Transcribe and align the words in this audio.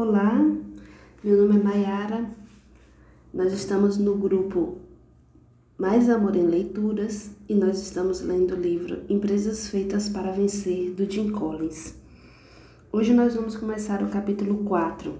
Olá, 0.00 0.32
meu 1.24 1.42
nome 1.42 1.58
é 1.58 1.62
Mayara. 1.64 2.30
Nós 3.34 3.52
estamos 3.52 3.98
no 3.98 4.14
grupo 4.14 4.78
Mais 5.76 6.08
Amor 6.08 6.36
em 6.36 6.46
Leituras 6.46 7.32
e 7.48 7.54
nós 7.56 7.82
estamos 7.82 8.20
lendo 8.20 8.54
o 8.54 8.60
livro 8.60 9.02
Empresas 9.08 9.66
Feitas 9.66 10.08
para 10.08 10.30
Vencer, 10.30 10.92
do 10.92 11.04
Jim 11.04 11.32
Collins. 11.32 11.96
Hoje 12.92 13.12
nós 13.12 13.34
vamos 13.34 13.56
começar 13.56 14.00
o 14.00 14.08
capítulo 14.08 14.62
4. 14.62 15.12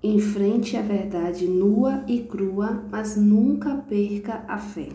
Enfrente 0.00 0.76
a 0.76 0.82
verdade 0.82 1.48
nua 1.48 2.04
e 2.06 2.20
crua, 2.20 2.84
mas 2.88 3.16
nunca 3.16 3.78
perca 3.78 4.44
a 4.46 4.58
fé. 4.58 4.90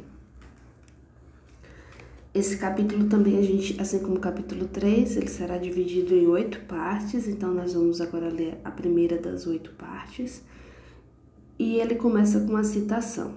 Esse 2.36 2.58
capítulo 2.58 3.08
também 3.08 3.40
a 3.40 3.42
gente, 3.42 3.80
assim 3.82 4.00
como 4.00 4.18
o 4.18 4.20
capítulo 4.20 4.68
3, 4.68 5.16
ele 5.16 5.30
será 5.30 5.58
dividido 5.58 6.14
em 6.14 6.28
oito 6.28 6.60
partes, 6.66 7.30
então 7.30 7.54
nós 7.54 7.74
vamos 7.74 8.02
agora 8.02 8.28
ler 8.28 8.60
a 8.62 8.70
primeira 8.70 9.18
das 9.18 9.48
oito 9.48 9.72
partes. 9.76 10.44
E 11.58 11.78
ele 11.78 11.96
começa 11.96 12.42
com 12.42 12.48
uma 12.48 12.66
citação. 12.66 13.36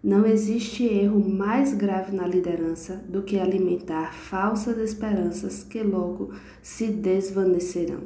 Não 0.00 0.24
existe 0.24 0.84
erro 0.84 1.18
mais 1.28 1.74
grave 1.74 2.14
na 2.14 2.24
liderança 2.24 3.04
do 3.08 3.24
que 3.24 3.36
alimentar 3.36 4.14
falsas 4.14 4.78
esperanças 4.78 5.64
que 5.64 5.82
logo 5.82 6.32
se 6.62 6.86
desvanecerão. 6.86 8.04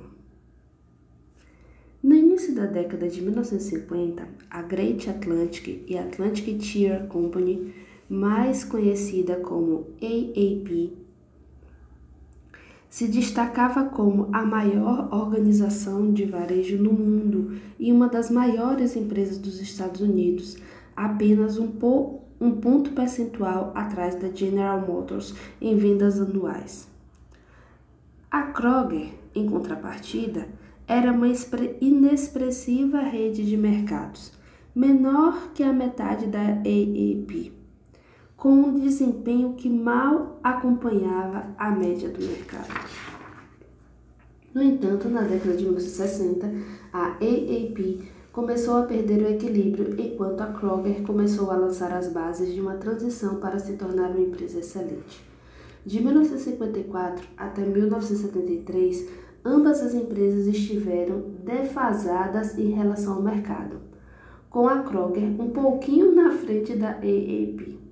No 2.02 2.14
início 2.14 2.54
da 2.54 2.64
década 2.64 3.06
de 3.10 3.20
1950, 3.20 4.26
a 4.48 4.62
Great 4.62 5.10
Atlantic 5.10 5.84
e 5.86 5.98
a 5.98 6.04
Atlantic 6.04 6.58
Tier 6.58 7.06
Company 7.08 7.89
mais 8.10 8.64
conhecida 8.64 9.36
como 9.36 9.86
AAP, 10.02 10.92
se 12.88 13.06
destacava 13.06 13.84
como 13.84 14.28
a 14.32 14.44
maior 14.44 15.08
organização 15.12 16.12
de 16.12 16.24
varejo 16.24 16.76
no 16.76 16.92
mundo 16.92 17.56
e 17.78 17.92
uma 17.92 18.08
das 18.08 18.28
maiores 18.28 18.96
empresas 18.96 19.38
dos 19.38 19.60
Estados 19.60 20.00
Unidos, 20.00 20.56
apenas 20.96 21.56
um, 21.56 21.68
po 21.68 22.18
um 22.40 22.50
ponto 22.50 22.90
percentual 22.90 23.70
atrás 23.76 24.16
da 24.16 24.28
General 24.28 24.80
Motors 24.80 25.32
em 25.60 25.76
vendas 25.76 26.20
anuais. 26.20 26.88
A 28.28 28.42
Kroger, 28.42 29.10
em 29.36 29.46
contrapartida, 29.46 30.48
era 30.88 31.12
uma 31.12 31.28
inexpressiva 31.80 33.02
rede 33.02 33.44
de 33.44 33.56
mercados, 33.56 34.32
menor 34.74 35.52
que 35.54 35.62
a 35.62 35.72
metade 35.72 36.26
da 36.26 36.40
AAP 36.40 37.59
com 38.40 38.52
um 38.52 38.80
desempenho 38.80 39.52
que 39.52 39.68
mal 39.68 40.40
acompanhava 40.42 41.44
a 41.58 41.70
média 41.70 42.08
do 42.08 42.24
mercado. 42.24 42.72
No 44.54 44.62
entanto, 44.62 45.10
na 45.10 45.20
década 45.20 45.54
de 45.54 45.64
1960, 45.64 46.50
a 46.90 47.08
AAP 47.08 48.08
começou 48.32 48.78
a 48.78 48.84
perder 48.84 49.22
o 49.22 49.28
equilíbrio 49.28 49.94
enquanto 50.00 50.40
a 50.40 50.46
Kroger 50.46 51.02
começou 51.02 51.50
a 51.50 51.56
lançar 51.56 51.92
as 51.92 52.08
bases 52.08 52.54
de 52.54 52.62
uma 52.62 52.76
transição 52.76 53.36
para 53.36 53.58
se 53.58 53.74
tornar 53.74 54.08
uma 54.08 54.20
empresa 54.20 54.60
excelente. 54.60 55.22
De 55.84 56.02
1954 56.02 57.22
até 57.36 57.62
1973, 57.62 59.06
ambas 59.44 59.82
as 59.82 59.92
empresas 59.92 60.46
estiveram 60.46 61.24
defasadas 61.44 62.58
em 62.58 62.70
relação 62.70 63.16
ao 63.16 63.22
mercado, 63.22 63.82
com 64.48 64.66
a 64.66 64.82
Kroger 64.82 65.28
um 65.38 65.50
pouquinho 65.50 66.14
na 66.14 66.30
frente 66.30 66.74
da 66.74 66.92
AAP. 66.92 67.89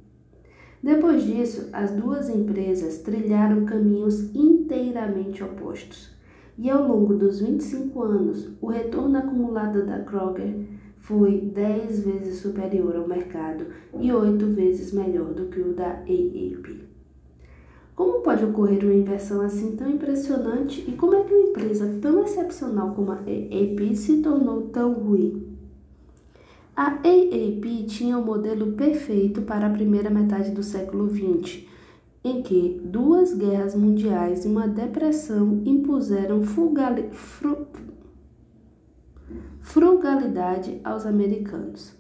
Depois 0.83 1.25
disso, 1.25 1.69
as 1.73 1.91
duas 1.91 2.29
empresas 2.29 2.99
trilharam 2.99 3.65
caminhos 3.65 4.35
inteiramente 4.35 5.43
opostos. 5.43 6.17
E 6.57 6.71
ao 6.71 6.87
longo 6.87 7.15
dos 7.15 7.41
25 7.41 8.03
anos, 8.03 8.49
o 8.61 8.67
retorno 8.67 9.19
acumulado 9.19 9.85
da 9.85 10.01
Kroger 10.01 10.55
foi 10.99 11.41
10 11.41 12.01
vezes 12.01 12.41
superior 12.41 12.97
ao 12.97 13.09
mercado 13.09 13.67
e 13.99 14.13
8 14.13 14.47
vezes 14.47 14.93
melhor 14.93 15.33
do 15.33 15.47
que 15.47 15.61
o 15.61 15.73
da 15.73 15.89
AAP. 15.89 16.89
Como 17.95 18.21
pode 18.21 18.45
ocorrer 18.45 18.85
uma 18.85 18.95
inversão 18.95 19.41
assim 19.41 19.75
tão 19.75 19.91
impressionante 19.91 20.85
e 20.87 20.93
como 20.93 21.15
é 21.15 21.25
que 21.25 21.35
uma 21.35 21.49
empresa 21.49 21.99
tão 22.01 22.23
excepcional 22.23 22.95
como 22.95 23.11
a 23.11 23.17
AAP 23.17 23.97
se 23.97 24.23
tornou 24.23 24.63
tão 24.69 24.93
ruim? 24.93 25.48
A 26.79 26.93
AAP 26.93 27.87
tinha 27.89 28.17
o 28.17 28.21
um 28.21 28.25
modelo 28.25 28.75
perfeito 28.75 29.43
para 29.43 29.67
a 29.67 29.71
primeira 29.71 30.09
metade 30.11 30.53
do 30.53 30.63
século 30.63 31.11
XX, 31.11 31.65
em 32.23 32.41
que 32.41 32.81
duas 32.85 33.35
guerras 33.35 33.75
mundiais 33.75 34.45
e 34.45 34.49
uma 34.49 34.69
depressão 34.69 35.61
impuseram 35.67 36.41
frugali 36.41 37.09
fru 37.11 37.67
frugalidade 39.59 40.81
aos 40.85 41.05
americanos. 41.05 41.97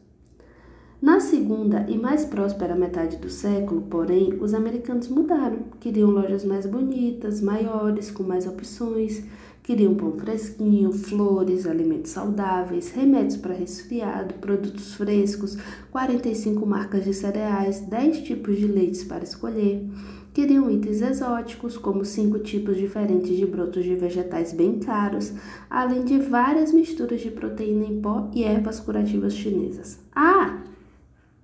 Na 1.02 1.18
segunda 1.18 1.84
e 1.88 1.98
mais 1.98 2.24
próspera 2.24 2.76
metade 2.76 3.16
do 3.16 3.28
século, 3.28 3.82
porém, 3.82 4.38
os 4.40 4.54
americanos 4.54 5.08
mudaram. 5.08 5.58
Queriam 5.80 6.10
lojas 6.10 6.44
mais 6.44 6.66
bonitas, 6.66 7.40
maiores, 7.40 8.12
com 8.12 8.22
mais 8.22 8.46
opções 8.46 9.24
Queriam 9.68 9.94
pão 9.94 10.12
fresquinho, 10.12 10.90
flores, 10.90 11.66
alimentos 11.66 12.12
saudáveis, 12.12 12.90
remédios 12.90 13.36
para 13.36 13.52
resfriado, 13.52 14.32
produtos 14.40 14.94
frescos, 14.94 15.58
45 15.90 16.64
marcas 16.64 17.04
de 17.04 17.12
cereais, 17.12 17.80
10 17.80 18.22
tipos 18.22 18.56
de 18.56 18.66
leites 18.66 19.04
para 19.04 19.24
escolher. 19.24 19.86
Queriam 20.32 20.70
itens 20.70 21.02
exóticos, 21.02 21.76
como 21.76 22.02
cinco 22.02 22.38
tipos 22.38 22.78
diferentes 22.78 23.36
de 23.36 23.44
brotos 23.44 23.84
de 23.84 23.94
vegetais 23.94 24.54
bem 24.54 24.78
caros, 24.78 25.34
além 25.68 26.02
de 26.02 26.16
várias 26.16 26.72
misturas 26.72 27.20
de 27.20 27.30
proteína 27.30 27.84
em 27.84 28.00
pó 28.00 28.30
e 28.34 28.44
ervas 28.44 28.80
curativas 28.80 29.34
chinesas. 29.34 30.00
Ah! 30.16 30.62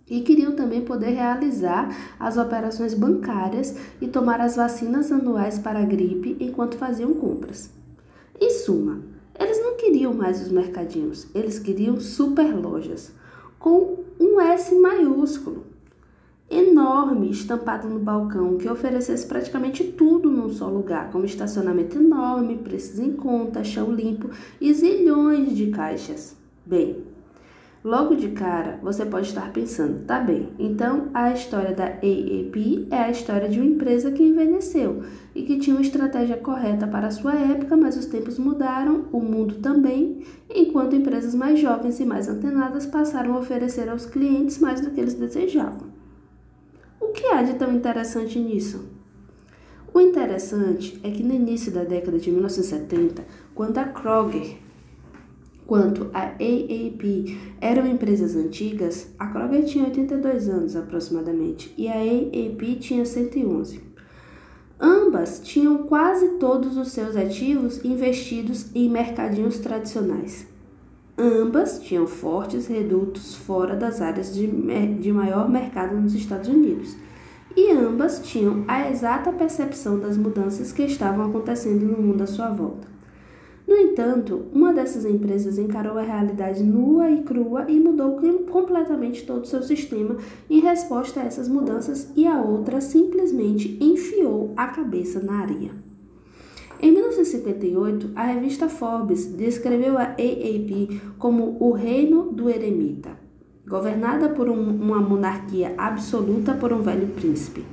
E 0.08 0.22
queriam 0.22 0.56
também 0.56 0.80
poder 0.80 1.10
realizar 1.10 1.94
as 2.18 2.38
operações 2.38 2.94
bancárias 2.94 3.76
e 4.00 4.08
tomar 4.08 4.40
as 4.40 4.56
vacinas 4.56 5.12
anuais 5.12 5.58
para 5.58 5.80
a 5.80 5.84
gripe 5.84 6.38
enquanto 6.40 6.78
faziam 6.78 7.12
compras. 7.12 7.73
Em 8.44 8.50
suma, 8.50 9.00
eles 9.40 9.58
não 9.58 9.74
queriam 9.74 10.12
mais 10.12 10.42
os 10.42 10.52
mercadinhos, 10.52 11.26
eles 11.34 11.58
queriam 11.58 11.98
super 11.98 12.54
lojas 12.54 13.10
com 13.58 14.04
um 14.20 14.38
S 14.38 14.74
maiúsculo, 14.74 15.64
enorme, 16.50 17.30
estampado 17.30 17.88
no 17.88 17.98
balcão, 17.98 18.58
que 18.58 18.68
oferecesse 18.68 19.26
praticamente 19.26 19.82
tudo 19.82 20.30
num 20.30 20.50
só 20.50 20.68
lugar, 20.68 21.10
como 21.10 21.24
estacionamento 21.24 21.96
enorme, 21.96 22.58
preços 22.58 22.98
em 22.98 23.12
conta, 23.12 23.64
chão 23.64 23.90
limpo 23.90 24.28
e 24.60 24.74
zilhões 24.74 25.56
de 25.56 25.70
caixas. 25.70 26.36
Bem, 26.66 27.02
Logo 27.84 28.14
de 28.16 28.30
cara, 28.30 28.78
você 28.82 29.04
pode 29.04 29.28
estar 29.28 29.52
pensando, 29.52 30.06
tá 30.06 30.18
bem, 30.18 30.48
então 30.58 31.10
a 31.12 31.32
história 31.34 31.74
da 31.74 31.84
AAP 31.84 32.88
é 32.90 32.96
a 32.96 33.10
história 33.10 33.46
de 33.46 33.60
uma 33.60 33.68
empresa 33.68 34.10
que 34.10 34.22
envelheceu 34.22 35.02
e 35.34 35.42
que 35.42 35.58
tinha 35.58 35.76
uma 35.76 35.82
estratégia 35.82 36.38
correta 36.38 36.86
para 36.86 37.08
a 37.08 37.10
sua 37.10 37.34
época, 37.34 37.76
mas 37.76 37.94
os 37.98 38.06
tempos 38.06 38.38
mudaram, 38.38 39.04
o 39.12 39.20
mundo 39.20 39.56
também, 39.56 40.24
enquanto 40.48 40.96
empresas 40.96 41.34
mais 41.34 41.60
jovens 41.60 42.00
e 42.00 42.06
mais 42.06 42.26
antenadas 42.26 42.86
passaram 42.86 43.34
a 43.34 43.38
oferecer 43.40 43.86
aos 43.90 44.06
clientes 44.06 44.58
mais 44.60 44.80
do 44.80 44.90
que 44.90 45.00
eles 45.02 45.12
desejavam. 45.12 45.88
O 46.98 47.08
que 47.08 47.26
há 47.26 47.42
de 47.42 47.52
tão 47.52 47.70
interessante 47.70 48.38
nisso? 48.38 48.88
O 49.92 50.00
interessante 50.00 50.98
é 51.04 51.10
que 51.10 51.22
no 51.22 51.34
início 51.34 51.70
da 51.70 51.84
década 51.84 52.18
de 52.18 52.30
1970, 52.30 53.22
quando 53.54 53.76
a 53.76 53.84
Kroger 53.84 54.56
Quanto 55.66 56.10
a 56.12 56.24
AAP 56.24 57.38
eram 57.58 57.86
empresas 57.86 58.36
antigas, 58.36 59.14
a 59.18 59.26
Kroger 59.28 59.64
tinha 59.64 59.86
82 59.86 60.48
anos 60.48 60.76
aproximadamente 60.76 61.72
e 61.78 61.88
a 61.88 61.94
AAP 61.94 62.78
tinha 62.80 63.04
111. 63.04 63.80
Ambas 64.78 65.40
tinham 65.42 65.84
quase 65.84 66.32
todos 66.32 66.76
os 66.76 66.92
seus 66.92 67.16
ativos 67.16 67.82
investidos 67.82 68.66
em 68.74 68.90
mercadinhos 68.90 69.58
tradicionais. 69.58 70.46
Ambas 71.16 71.78
tinham 71.78 72.06
fortes 72.06 72.66
redutos 72.66 73.34
fora 73.34 73.74
das 73.74 74.02
áreas 74.02 74.34
de, 74.34 74.46
de 74.98 75.12
maior 75.12 75.48
mercado 75.48 75.96
nos 75.96 76.14
Estados 76.14 76.48
Unidos. 76.48 76.94
E 77.56 77.70
ambas 77.70 78.18
tinham 78.18 78.64
a 78.66 78.90
exata 78.90 79.32
percepção 79.32 79.98
das 79.98 80.18
mudanças 80.18 80.72
que 80.72 80.82
estavam 80.82 81.24
acontecendo 81.24 81.86
no 81.86 82.02
mundo 82.02 82.22
à 82.22 82.26
sua 82.26 82.50
volta. 82.50 82.93
No 83.66 83.76
entanto, 83.76 84.44
uma 84.52 84.74
dessas 84.74 85.06
empresas 85.06 85.56
encarou 85.56 85.96
a 85.96 86.02
realidade 86.02 86.62
nua 86.62 87.10
e 87.10 87.22
crua 87.22 87.64
e 87.68 87.80
mudou 87.80 88.20
completamente 88.50 89.24
todo 89.24 89.44
o 89.44 89.46
seu 89.46 89.62
sistema 89.62 90.16
em 90.50 90.60
resposta 90.60 91.20
a 91.20 91.24
essas 91.24 91.48
mudanças, 91.48 92.12
e 92.14 92.26
a 92.26 92.42
outra 92.42 92.80
simplesmente 92.82 93.78
enfiou 93.80 94.52
a 94.54 94.66
cabeça 94.66 95.20
na 95.20 95.40
areia. 95.40 95.70
Em 96.80 96.92
1958, 96.92 98.10
a 98.14 98.24
revista 98.24 98.68
Forbes 98.68 99.24
descreveu 99.26 99.96
a 99.96 100.08
AAP 100.08 101.00
como 101.18 101.56
o 101.58 101.72
reino 101.72 102.30
do 102.30 102.50
eremita, 102.50 103.12
governada 103.66 104.28
por 104.28 104.50
um, 104.50 104.60
uma 104.60 105.00
monarquia 105.00 105.74
absoluta 105.78 106.52
por 106.52 106.70
um 106.70 106.82
velho 106.82 107.06
príncipe. 107.08 107.64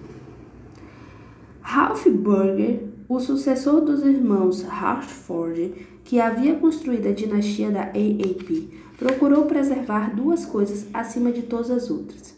Ralph 1.61 2.07
Burger 2.07 2.90
o 3.13 3.19
sucessor 3.19 3.81
dos 3.81 4.05
irmãos 4.05 4.63
Hartford, 4.63 5.73
que 6.01 6.21
havia 6.21 6.55
construído 6.55 7.09
a 7.09 7.11
dinastia 7.11 7.69
da 7.69 7.81
AAP, 7.81 8.69
procurou 8.97 9.43
preservar 9.47 10.15
duas 10.15 10.45
coisas 10.45 10.87
acima 10.93 11.29
de 11.29 11.41
todas 11.41 11.69
as 11.71 11.91
outras: 11.91 12.33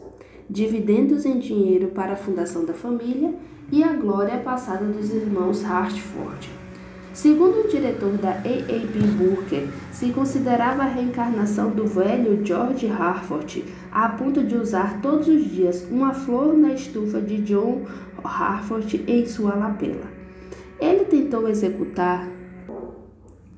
dividendos 0.50 1.24
em 1.24 1.38
dinheiro 1.38 1.92
para 1.94 2.14
a 2.14 2.16
fundação 2.16 2.64
da 2.64 2.74
família 2.74 3.32
e 3.70 3.84
a 3.84 3.92
glória 3.92 4.38
passada 4.38 4.84
dos 4.84 5.14
irmãos 5.14 5.62
Hartford. 5.62 6.50
Segundo 7.12 7.60
o 7.60 7.68
diretor 7.68 8.14
da 8.14 8.30
AAP 8.30 8.98
Burke, 9.16 9.68
se 9.92 10.10
considerava 10.10 10.82
a 10.82 10.88
reencarnação 10.88 11.70
do 11.70 11.86
velho 11.86 12.44
George 12.44 12.88
Harford, 12.88 13.64
a 13.92 14.08
ponto 14.08 14.42
de 14.42 14.56
usar 14.56 15.00
todos 15.00 15.28
os 15.28 15.44
dias 15.44 15.86
uma 15.88 16.12
flor 16.12 16.58
na 16.58 16.72
estufa 16.72 17.20
de 17.20 17.36
John 17.42 17.82
Harford 18.24 19.04
em 19.06 19.24
sua 19.24 19.54
lapela. 19.54 20.13
Tentou 21.14 21.48
executar 21.48 22.28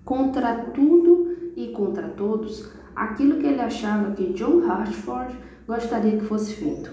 contra 0.04 0.56
tudo 0.74 1.34
e 1.56 1.68
contra 1.68 2.06
todos 2.06 2.68
aquilo 2.94 3.38
que 3.38 3.46
ele 3.46 3.62
achava 3.62 4.10
que 4.10 4.34
John 4.34 4.62
Hartford 4.70 5.34
gostaria 5.66 6.18
que 6.18 6.26
fosse 6.26 6.52
feito. 6.52 6.90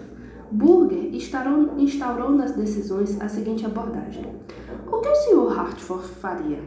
Burger 0.49 1.13
instaurou 1.13 2.31
nas 2.31 2.53
decisões 2.53 3.19
a 3.19 3.27
seguinte 3.27 3.65
abordagem: 3.65 4.23
O 4.89 5.01
que 5.01 5.09
o 5.09 5.15
Sr. 5.15 5.59
Hartford 5.59 6.07
faria? 6.07 6.59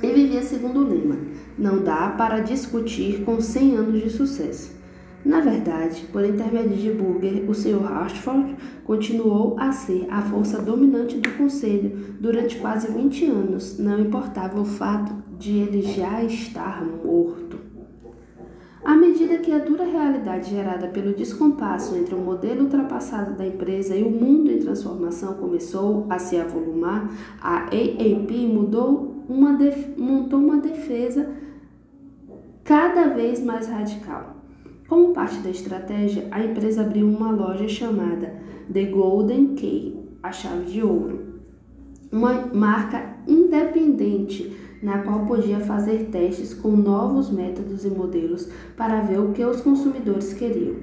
Ele 0.00 0.26
vivia 0.26 0.42
segundo 0.42 0.78
o 0.78 0.88
lema: 0.88 1.16
não 1.58 1.82
dá 1.82 2.10
para 2.10 2.38
discutir 2.38 3.24
com 3.24 3.40
100 3.40 3.74
anos 3.74 4.00
de 4.04 4.10
sucesso. 4.10 4.70
Na 5.24 5.40
verdade, 5.40 6.06
por 6.10 6.24
intermédio 6.24 6.76
de 6.76 6.90
Burger, 6.92 7.44
o 7.48 7.54
Sr. 7.54 7.84
Hartford 7.84 8.56
continuou 8.84 9.54
a 9.58 9.70
ser 9.70 10.06
a 10.10 10.22
força 10.22 10.62
dominante 10.62 11.18
do 11.18 11.30
Conselho 11.36 12.16
durante 12.18 12.56
quase 12.56 12.90
20 12.90 13.26
anos, 13.26 13.78
não 13.78 14.00
importava 14.00 14.58
o 14.58 14.64
fato 14.64 15.12
de 15.38 15.58
ele 15.58 15.82
já 15.82 16.24
estar 16.24 16.82
morto. 16.84 17.58
À 18.82 18.96
medida 18.96 19.36
que 19.36 19.52
a 19.52 19.58
dura 19.58 19.84
realidade 19.84 20.48
gerada 20.48 20.88
pelo 20.88 21.12
descompasso 21.12 21.94
entre 21.96 22.14
o 22.14 22.18
modelo 22.18 22.62
ultrapassado 22.62 23.36
da 23.36 23.46
empresa 23.46 23.94
e 23.94 24.02
o 24.02 24.10
mundo 24.10 24.50
em 24.50 24.58
transformação 24.58 25.34
começou 25.34 26.06
a 26.08 26.18
se 26.18 26.38
avolumar, 26.38 27.10
a 27.42 27.64
AAP 27.64 28.30
mudou 28.48 29.22
uma 29.28 29.56
montou 29.98 30.38
uma 30.38 30.56
defesa 30.56 31.30
cada 32.64 33.08
vez 33.08 33.44
mais 33.44 33.68
radical. 33.68 34.39
Como 34.90 35.14
parte 35.14 35.38
da 35.38 35.50
estratégia, 35.50 36.26
a 36.32 36.42
empresa 36.42 36.80
abriu 36.80 37.06
uma 37.06 37.30
loja 37.30 37.68
chamada 37.68 38.34
The 38.72 38.86
Golden 38.86 39.54
Key, 39.54 39.96
a 40.20 40.32
chave 40.32 40.64
de 40.64 40.82
ouro, 40.82 41.36
uma 42.10 42.48
marca 42.52 43.14
independente 43.24 44.52
na 44.82 44.98
qual 44.98 45.26
podia 45.26 45.60
fazer 45.60 46.08
testes 46.10 46.52
com 46.52 46.70
novos 46.70 47.30
métodos 47.30 47.84
e 47.84 47.88
modelos 47.88 48.48
para 48.76 49.00
ver 49.02 49.20
o 49.20 49.30
que 49.30 49.44
os 49.44 49.60
consumidores 49.60 50.32
queriam. 50.32 50.74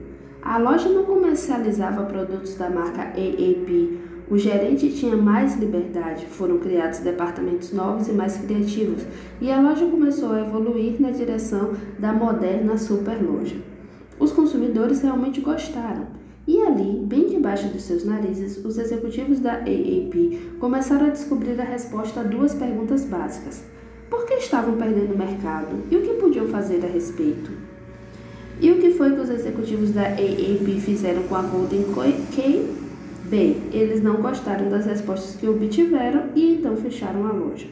A 0.41 0.57
loja 0.57 0.87
não 0.87 1.03
comercializava 1.03 2.05
produtos 2.05 2.55
da 2.55 2.69
marca 2.69 3.01
AAP. 3.01 3.99
O 4.31 4.37
gerente 4.37 4.89
tinha 4.89 5.17
mais 5.17 5.59
liberdade, 5.59 6.27
foram 6.27 6.59
criados 6.59 6.99
departamentos 6.99 7.73
novos 7.73 8.07
e 8.07 8.13
mais 8.13 8.37
criativos, 8.37 9.05
e 9.41 9.51
a 9.51 9.59
loja 9.59 9.85
começou 9.85 10.31
a 10.31 10.39
evoluir 10.39 10.95
na 10.97 11.11
direção 11.11 11.73
da 11.99 12.13
moderna 12.13 12.77
super 12.77 13.21
loja. 13.21 13.75
Os 14.19 14.31
consumidores 14.31 15.01
realmente 15.01 15.41
gostaram. 15.41 16.07
E 16.47 16.61
ali, 16.61 17.01
bem 17.03 17.27
debaixo 17.27 17.67
de 17.69 17.81
seus 17.81 18.05
narizes, 18.05 18.63
os 18.63 18.77
executivos 18.77 19.39
da 19.39 19.53
AAP 19.53 20.55
começaram 20.59 21.07
a 21.07 21.09
descobrir 21.09 21.59
a 21.59 21.65
resposta 21.65 22.21
a 22.21 22.23
duas 22.23 22.53
perguntas 22.53 23.03
básicas 23.03 23.63
por 24.09 24.25
que 24.25 24.35
estavam 24.35 24.77
perdendo 24.77 25.13
o 25.13 25.17
mercado 25.17 25.83
e 25.91 25.97
o 25.97 26.01
que 26.01 26.13
podiam 26.13 26.47
fazer 26.47 26.83
a 26.83 26.87
respeito. 26.87 27.51
E 28.59 28.71
o 28.71 28.79
que 28.79 28.91
foi 28.91 29.13
que 29.13 29.21
os 29.21 29.29
executivos 29.29 29.91
da 29.91 30.03
AAP 30.03 30.79
fizeram 30.79 31.23
com 31.23 31.35
a 31.35 31.41
Golden 31.41 31.85
Key? 32.31 32.65
Bem, 33.25 33.57
eles 33.71 34.01
não 34.01 34.21
gostaram 34.21 34.69
das 34.69 34.85
respostas 34.85 35.35
que 35.35 35.47
obtiveram 35.47 36.29
e 36.33 36.53
então 36.53 36.75
fecharam 36.77 37.27
a 37.27 37.31
loja. 37.31 37.67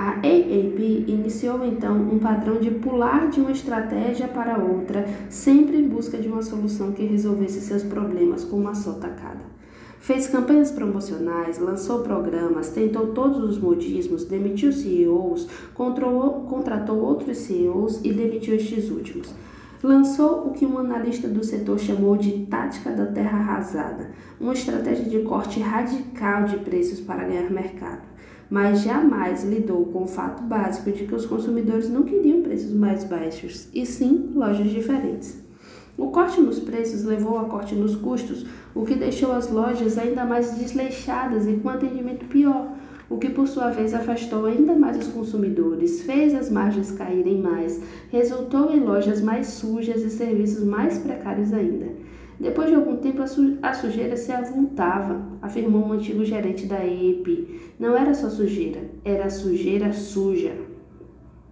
A 0.00 0.10
AAP 0.10 1.08
iniciou 1.08 1.66
então 1.66 1.96
um 1.96 2.20
padrão 2.20 2.60
de 2.60 2.70
pular 2.70 3.28
de 3.30 3.40
uma 3.40 3.50
estratégia 3.50 4.28
para 4.28 4.56
outra, 4.56 5.04
sempre 5.28 5.76
em 5.76 5.88
busca 5.88 6.16
de 6.16 6.28
uma 6.28 6.40
solução 6.40 6.92
que 6.92 7.04
resolvesse 7.04 7.60
seus 7.60 7.82
problemas 7.82 8.44
com 8.44 8.58
uma 8.58 8.76
só 8.76 8.92
tacada. 8.92 9.40
Fez 9.98 10.28
campanhas 10.28 10.70
promocionais, 10.70 11.58
lançou 11.58 12.04
programas, 12.04 12.70
tentou 12.70 13.08
todos 13.08 13.42
os 13.42 13.58
modismos, 13.58 14.22
demitiu 14.22 14.72
CEOs, 14.72 15.48
contratou 15.74 16.98
outros 16.98 17.36
CEOs 17.38 18.00
e 18.04 18.12
demitiu 18.12 18.54
estes 18.54 18.90
últimos. 18.90 19.34
Lançou 19.82 20.46
o 20.46 20.52
que 20.52 20.64
um 20.64 20.78
analista 20.78 21.26
do 21.26 21.42
setor 21.42 21.76
chamou 21.76 22.16
de 22.16 22.46
tática 22.46 22.92
da 22.92 23.06
terra 23.06 23.38
arrasada, 23.38 24.12
uma 24.40 24.52
estratégia 24.52 25.06
de 25.06 25.18
corte 25.24 25.58
radical 25.58 26.44
de 26.44 26.58
preços 26.58 27.00
para 27.00 27.24
ganhar 27.24 27.50
mercado, 27.50 28.02
mas 28.50 28.82
jamais 28.82 29.44
lidou 29.44 29.86
com 29.86 30.04
o 30.04 30.08
fato 30.08 30.42
básico 30.42 30.90
de 30.90 31.04
que 31.04 31.14
os 31.14 31.26
consumidores 31.26 31.90
não 31.90 32.02
queriam 32.02 32.42
preços 32.42 32.72
mais 32.72 33.04
baixos, 33.04 33.68
e 33.74 33.84
sim 33.84 34.30
lojas 34.34 34.70
diferentes. 34.70 35.42
O 35.96 36.08
corte 36.08 36.40
nos 36.40 36.60
preços 36.60 37.04
levou 37.04 37.38
a 37.38 37.44
corte 37.44 37.74
nos 37.74 37.96
custos, 37.96 38.46
o 38.74 38.84
que 38.84 38.94
deixou 38.94 39.32
as 39.32 39.50
lojas 39.50 39.98
ainda 39.98 40.24
mais 40.24 40.52
desleixadas 40.52 41.46
e 41.46 41.54
com 41.54 41.68
atendimento 41.68 42.24
pior, 42.26 42.72
o 43.10 43.18
que 43.18 43.30
por 43.30 43.48
sua 43.48 43.70
vez 43.70 43.94
afastou 43.94 44.46
ainda 44.46 44.74
mais 44.74 44.96
os 44.98 45.08
consumidores, 45.08 46.02
fez 46.02 46.34
as 46.34 46.50
margens 46.50 46.92
caírem 46.92 47.40
mais, 47.40 47.80
resultou 48.10 48.70
em 48.70 48.80
lojas 48.80 49.20
mais 49.20 49.48
sujas 49.48 50.02
e 50.02 50.10
serviços 50.10 50.62
mais 50.62 50.98
precários 50.98 51.52
ainda. 51.52 51.86
Depois 52.40 52.68
de 52.68 52.76
algum 52.76 52.96
tempo, 52.96 53.20
a, 53.62 53.74
sujeira 53.74 54.16
se 54.16 54.30
avultava, 54.30 55.20
afirmou 55.42 55.84
um 55.84 55.92
antigo 55.92 56.24
gerente 56.24 56.66
da 56.66 56.84
EPI. 56.86 57.72
Não 57.78 57.96
era 57.96 58.14
só 58.14 58.28
sujeira, 58.28 58.80
era 59.04 59.28
sujeira 59.28 59.92
suja. 59.92 60.52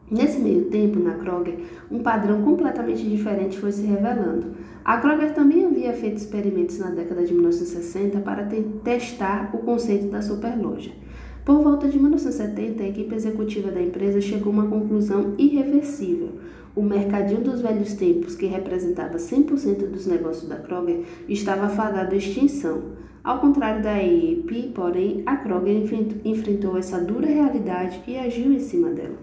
Nesse 0.09 0.39
meio 0.39 0.67
tempo, 0.67 1.01
na 1.01 1.15
Kroger, 1.15 1.59
um 1.91 1.99
padrão 1.99 2.43
completamente 2.43 3.03
diferente 3.03 3.59
foi 3.59 3.73
se 3.73 3.85
revelando. 3.85 4.55
A 4.85 4.99
Kroger 4.99 5.35
também 5.35 5.67
havia 5.67 5.93
feito 5.93 6.19
experimentos 6.19 6.79
na 6.79 6.91
década 6.91 7.25
de 7.25 7.35
1960 7.35 8.21
para 8.21 8.49
testar 8.85 9.51
o 9.53 9.59
conceito 9.59 10.07
da 10.07 10.23
superloja. 10.23 10.93
Por 11.45 11.61
volta 11.63 11.89
de 11.89 11.99
1970, 11.99 12.83
a 12.83 12.89
equipe 12.89 13.15
executiva 13.15 13.71
da 13.73 13.83
empresa 13.83 14.21
chegou 14.21 14.53
a 14.53 14.57
uma 14.57 14.67
conclusão 14.69 15.35
irreversível. 15.37 16.31
O 16.77 16.83
mercadinho 16.83 17.41
dos 17.41 17.63
velhos 17.63 17.95
tempos, 17.95 18.35
que 18.35 18.45
representava 18.45 19.17
100% 19.17 19.89
dos 19.89 20.07
negócios 20.07 20.47
da 20.47 20.57
Kroger, 20.57 21.05
estava 21.27 21.71
fadado 21.71 22.15
à 22.15 22.19
extinção. 22.19 22.83
Ao 23.25 23.41
contrário 23.41 23.83
da 23.83 23.99
EEP, 23.99 24.73
porém, 24.75 25.23
a 25.25 25.39
Kroger 25.39 25.83
enfrentou 26.23 26.77
essa 26.77 27.01
dura 27.01 27.27
realidade 27.27 28.03
e 28.07 28.19
agiu 28.19 28.53
em 28.53 28.61
cima 28.61 28.91
dela. 28.91 29.17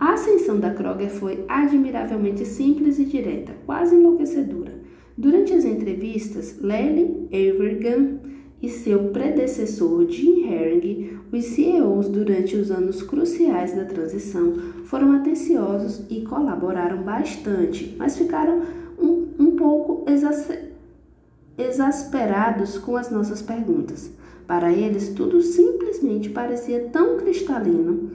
A 0.00 0.14
ascensão 0.14 0.58
da 0.58 0.74
Kroger 0.74 1.10
foi 1.10 1.44
admiravelmente 1.46 2.44
simples 2.44 2.98
e 2.98 3.04
direta, 3.04 3.52
quase 3.64 3.94
enlouquecedora. 3.94 4.72
Durante 5.16 5.52
as 5.52 5.64
entrevistas, 5.64 6.58
Lely 6.60 7.28
Evergan 7.30 8.18
e 8.62 8.68
seu 8.68 9.10
predecessor 9.10 10.08
Jim 10.08 10.46
Herring, 10.46 11.18
os 11.32 11.44
CEOs 11.44 12.08
durante 12.08 12.56
os 12.56 12.70
anos 12.70 13.02
cruciais 13.02 13.74
da 13.74 13.84
transição, 13.84 14.54
foram 14.84 15.12
atenciosos 15.12 16.02
e 16.08 16.22
colaboraram 16.22 17.02
bastante, 17.02 17.94
mas 17.98 18.16
ficaram 18.16 18.62
um, 18.98 19.28
um 19.38 19.56
pouco 19.56 20.04
exasperados 21.58 22.78
com 22.78 22.96
as 22.96 23.10
nossas 23.10 23.42
perguntas. 23.42 24.10
Para 24.46 24.72
eles, 24.72 25.08
tudo 25.10 25.40
simplesmente 25.40 26.28
parecia 26.30 26.88
tão 26.92 27.16
cristalino 27.16 28.10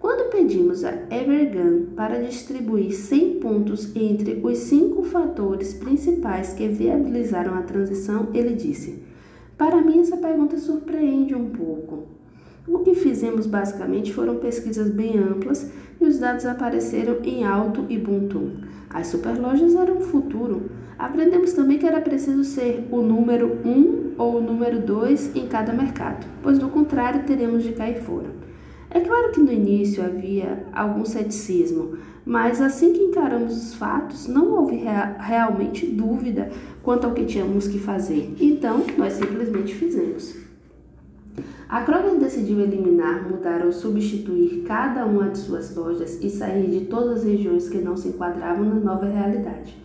quando 0.00 0.30
pedimos 0.30 0.82
a 0.82 0.94
Evergan 1.10 1.94
para 1.94 2.22
distribuir 2.22 2.90
100 2.90 3.38
pontos 3.38 3.94
entre 3.94 4.40
os 4.42 4.56
cinco 4.56 5.02
fatores 5.02 5.74
principais 5.74 6.54
que 6.54 6.66
viabilizaram 6.66 7.52
a 7.52 7.60
transição, 7.60 8.28
ele 8.32 8.54
disse: 8.54 9.02
Para 9.60 9.82
mim, 9.82 10.00
essa 10.00 10.16
pergunta 10.16 10.56
surpreende 10.56 11.34
um 11.34 11.50
pouco. 11.50 12.06
O 12.66 12.78
que 12.78 12.94
fizemos 12.94 13.46
basicamente 13.46 14.10
foram 14.10 14.36
pesquisas 14.36 14.88
bem 14.88 15.18
amplas 15.18 15.70
e 16.00 16.04
os 16.06 16.18
dados 16.18 16.46
apareceram 16.46 17.18
em 17.22 17.44
alto 17.44 17.84
e 17.90 17.98
tom. 17.98 18.52
As 18.88 19.08
superlojas 19.08 19.74
eram 19.74 19.98
o 19.98 20.00
futuro. 20.00 20.70
Aprendemos 20.98 21.52
também 21.52 21.76
que 21.76 21.84
era 21.84 22.00
preciso 22.00 22.42
ser 22.42 22.88
o 22.90 23.02
número 23.02 23.58
1 23.62 23.68
um 23.68 24.12
ou 24.16 24.38
o 24.38 24.40
número 24.40 24.80
2 24.80 25.36
em 25.36 25.46
cada 25.46 25.74
mercado, 25.74 26.26
pois 26.42 26.58
do 26.58 26.70
contrário 26.70 27.26
teremos 27.26 27.62
de 27.62 27.72
cair 27.72 28.00
fora. 28.00 28.30
É 28.90 28.98
claro 28.98 29.30
que 29.30 29.40
no 29.40 29.52
início 29.52 30.04
havia 30.04 30.66
algum 30.72 31.04
ceticismo, 31.04 31.96
mas 32.24 32.60
assim 32.60 32.92
que 32.92 33.02
encaramos 33.02 33.56
os 33.56 33.74
fatos, 33.74 34.26
não 34.26 34.52
houve 34.52 34.74
rea 34.76 35.16
realmente 35.18 35.86
dúvida 35.86 36.50
quanto 36.82 37.06
ao 37.06 37.12
que 37.12 37.24
tínhamos 37.24 37.68
que 37.68 37.78
fazer. 37.78 38.34
Então, 38.40 38.84
nós 38.98 39.12
simplesmente 39.12 39.74
fizemos. 39.76 40.34
A 41.68 41.82
Kroger 41.82 42.18
decidiu 42.18 42.58
eliminar, 42.60 43.28
mudar 43.30 43.64
ou 43.64 43.70
substituir 43.70 44.64
cada 44.66 45.06
uma 45.06 45.28
de 45.28 45.38
suas 45.38 45.72
lojas 45.76 46.18
e 46.20 46.28
sair 46.28 46.68
de 46.68 46.86
todas 46.86 47.20
as 47.20 47.24
regiões 47.24 47.68
que 47.68 47.78
não 47.78 47.96
se 47.96 48.08
enquadravam 48.08 48.64
na 48.64 48.74
nova 48.74 49.06
realidade. 49.06 49.78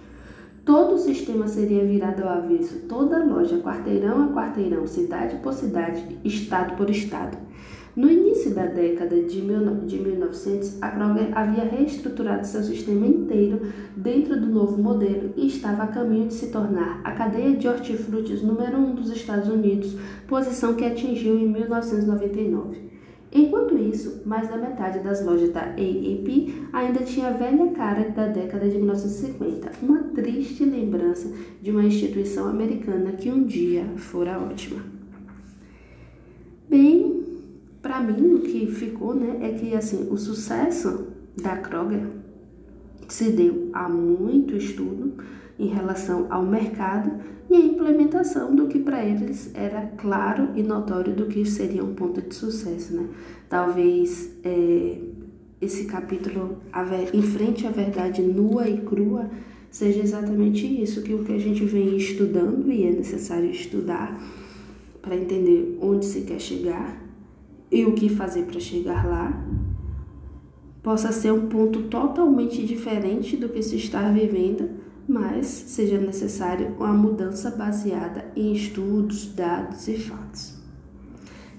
Todo 0.65 0.95
o 0.95 0.97
sistema 0.97 1.47
seria 1.47 1.85
virado 1.85 2.24
ao 2.24 2.29
avesso, 2.29 2.79
toda 2.89 3.24
loja, 3.24 3.59
quarteirão 3.59 4.24
a 4.24 4.33
quarteirão, 4.33 4.88
cidade 4.88 5.35
por 5.43 5.53
cidade, 5.53 6.03
estado 6.24 6.75
por 6.75 6.89
estado. 6.89 7.38
No 7.95 8.11
início 8.11 8.53
da 8.53 8.65
década 8.65 9.21
de 9.21 9.41
1900, 9.41 10.81
a 10.81 10.89
Kroger 10.89 11.29
havia 11.33 11.63
reestruturado 11.63 12.45
seu 12.45 12.61
sistema 12.61 13.07
inteiro 13.07 13.71
dentro 13.95 14.37
do 14.37 14.47
novo 14.47 14.77
modelo 14.77 15.31
e 15.37 15.47
estava 15.47 15.83
a 15.83 15.87
caminho 15.87 16.27
de 16.27 16.33
se 16.33 16.47
tornar 16.47 16.99
a 17.05 17.13
cadeia 17.13 17.55
de 17.55 17.69
hortifrutis 17.69 18.41
número 18.41 18.77
um 18.77 18.93
dos 18.93 19.09
Estados 19.11 19.47
Unidos, 19.47 19.95
posição 20.27 20.73
que 20.73 20.83
atingiu 20.83 21.37
em 21.37 21.47
1999. 21.47 22.83
Enquanto 23.31 23.77
isso, 23.77 24.23
mais 24.25 24.49
da 24.49 24.57
metade 24.57 24.99
das 24.99 25.23
lojas 25.23 25.51
da 25.51 25.61
AAP 25.61 26.67
ainda 26.73 26.99
tinha 26.99 27.29
a 27.29 27.31
velha 27.31 27.71
cara 27.71 28.09
da 28.09 28.27
década 28.27 28.67
de 28.67 28.75
1950, 28.75 29.71
uma 29.81 29.99
triste 30.13 30.65
lembrança 30.65 31.33
de 31.61 31.71
uma 31.71 31.83
instituição 31.83 32.49
americana 32.49 33.13
que 33.13 33.31
um 33.31 33.45
dia 33.45 33.85
fora 33.95 34.37
ótima. 34.37 34.81
Bem, 36.69 37.14
para 37.95 38.01
mim 38.01 38.33
o 38.33 38.39
que 38.39 38.67
ficou, 38.67 39.15
né, 39.15 39.37
é 39.41 39.49
que 39.53 39.73
assim, 39.73 40.09
o 40.09 40.17
sucesso 40.17 41.07
da 41.41 41.55
Kroger 41.55 42.05
se 43.07 43.31
deu 43.31 43.69
a 43.71 43.87
muito 43.87 44.55
estudo 44.57 45.13
em 45.57 45.67
relação 45.67 46.27
ao 46.29 46.45
mercado 46.45 47.11
e 47.49 47.55
a 47.55 47.59
implementação 47.59 48.53
do 48.53 48.67
que 48.67 48.79
para 48.79 49.05
eles 49.05 49.49
era 49.53 49.81
claro 49.97 50.49
e 50.55 50.63
notório 50.63 51.13
do 51.13 51.27
que 51.27 51.45
seria 51.45 51.83
um 51.85 51.93
ponto 51.93 52.21
de 52.21 52.35
sucesso, 52.35 52.95
né? 52.95 53.07
Talvez 53.47 54.31
é, 54.43 54.97
esse 55.61 55.85
capítulo 55.85 56.57
em 57.13 57.21
frente 57.21 57.65
à 57.65 57.69
verdade 57.69 58.21
nua 58.21 58.67
e 58.67 58.81
crua 58.81 59.29
seja 59.69 60.01
exatamente 60.01 60.65
isso 60.65 61.01
que 61.01 61.13
o 61.13 61.23
que 61.23 61.31
a 61.31 61.39
gente 61.39 61.63
vem 61.63 61.95
estudando 61.95 62.69
e 62.69 62.83
é 62.85 62.91
necessário 62.91 63.49
estudar 63.49 64.19
para 65.01 65.15
entender 65.15 65.77
onde 65.81 66.05
se 66.05 66.21
quer 66.21 66.41
chegar 66.41 67.04
e 67.72 67.86
o 67.86 67.93
que 67.93 68.10
fazer 68.10 68.43
para 68.43 68.60
chegar 68.60 69.05
lá 69.05 69.45
possa 70.84 71.12
ser 71.12 71.31
um 71.31 71.48
ponto 71.48 71.84
totalmente 71.84 72.65
diferente 72.65 73.36
do 73.36 73.50
que 73.50 73.62
se 73.62 73.75
está 73.75 74.10
vivendo 74.12 74.86
mas 75.07 75.45
seja 75.45 75.98
necessário 75.98 76.75
uma 76.79 76.93
mudança 76.93 77.51
baseada 77.51 78.25
em 78.36 78.53
estudos, 78.53 79.27
dados 79.34 79.88
e 79.88 79.98
fatos. 79.98 80.55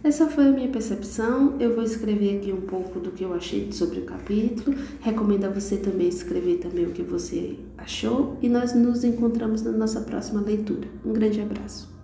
Essa 0.03 0.27
foi 0.27 0.49
a 0.49 0.53
minha 0.53 0.69
percepção. 0.69 1.57
Eu 1.59 1.75
vou 1.75 1.83
escrever 1.83 2.39
aqui 2.39 2.53
um 2.53 2.61
pouco 2.61 3.01
do 3.01 3.11
que 3.11 3.25
eu 3.25 3.35
achei 3.35 3.73
sobre 3.73 4.01
o 4.01 4.05
capítulo. 4.05 4.77
Recomendo 5.01 5.45
a 5.45 5.51
você 5.51 5.77
também 5.77 6.09
escrever 6.09 6.59
também 6.59 6.87
o 6.87 6.93
que 6.93 7.03
você 7.03 7.57
achou 7.77 8.37
e 8.41 8.49
nós 8.49 8.75
nos 8.75 9.03
encontramos 9.03 9.63
na 9.63 9.73
nossa 9.73 10.01
próxima 10.01 10.41
leitura. 10.41 10.89
Um 11.05 11.13
grande 11.13 11.41
abraço. 11.41 11.96